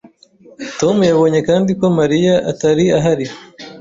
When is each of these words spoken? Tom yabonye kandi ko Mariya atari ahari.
Tom 0.79 0.97
yabonye 1.09 1.39
kandi 1.47 1.69
ko 1.79 1.85
Mariya 1.99 2.33
atari 2.51 2.85
ahari. 2.97 3.25